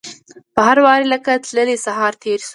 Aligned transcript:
په 0.55 0.61
هر 0.67 0.77
واري 0.85 1.05
لکه 1.13 1.31
تللی 1.45 1.75
سهار 1.85 2.13
تیر 2.21 2.39
شو 2.45 2.49